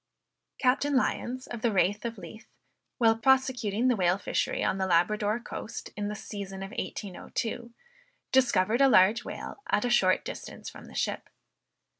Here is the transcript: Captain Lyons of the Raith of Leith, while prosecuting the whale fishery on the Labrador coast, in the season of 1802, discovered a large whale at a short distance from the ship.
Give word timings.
Captain 0.57 0.95
Lyons 0.95 1.45
of 1.45 1.61
the 1.61 1.71
Raith 1.71 2.05
of 2.05 2.17
Leith, 2.17 2.47
while 2.97 3.15
prosecuting 3.15 3.87
the 3.87 3.95
whale 3.95 4.17
fishery 4.17 4.63
on 4.63 4.79
the 4.79 4.87
Labrador 4.87 5.39
coast, 5.39 5.91
in 5.95 6.07
the 6.07 6.15
season 6.15 6.63
of 6.63 6.71
1802, 6.71 7.71
discovered 8.31 8.81
a 8.81 8.89
large 8.89 9.23
whale 9.23 9.61
at 9.69 9.85
a 9.85 9.91
short 9.91 10.25
distance 10.25 10.71
from 10.71 10.85
the 10.85 10.95
ship. 10.95 11.29